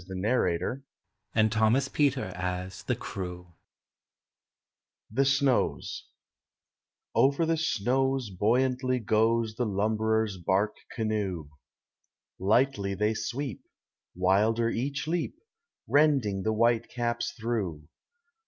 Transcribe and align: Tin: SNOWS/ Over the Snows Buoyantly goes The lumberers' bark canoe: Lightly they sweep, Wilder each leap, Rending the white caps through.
Tin: 0.07 0.17
SNOWS/ 0.19 1.93
Over 7.13 7.45
the 7.45 7.57
Snows 7.57 8.29
Buoyantly 8.31 8.97
goes 8.97 9.53
The 9.57 9.65
lumberers' 9.67 10.37
bark 10.39 10.75
canoe: 10.95 11.49
Lightly 12.39 12.95
they 12.95 13.13
sweep, 13.13 13.61
Wilder 14.15 14.69
each 14.71 15.05
leap, 15.07 15.35
Rending 15.87 16.41
the 16.41 16.51
white 16.53 16.89
caps 16.89 17.31
through. 17.39 17.87